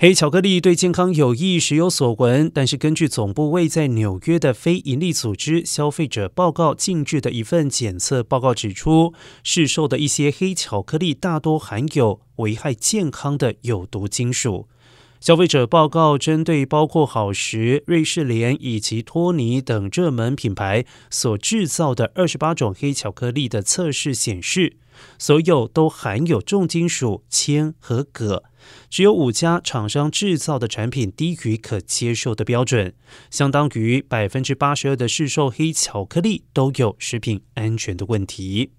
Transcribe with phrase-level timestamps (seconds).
[0.00, 2.48] 黑巧克力对健康有益，时有所闻。
[2.54, 14.68] 但是，根据总部位在纽约的非营利组织消费者报告近日的一份检测报告指出，市售的一些黑巧克力大多含有危害健康的有毒金属。
[15.20, 24.76] 消费者报告针对包括好时、瑞士莲以及托尼等热门品牌所制造的二十八种黑巧克力的测试显示，
[25.18, 28.44] 所有都含有重金属铅和铬。
[28.88, 32.94] 只有五家厂商制造的产品低于可接受的标准，
[33.30, 38.70] 相当于百分之八十二的市售黑巧克力都有食品安全的问题。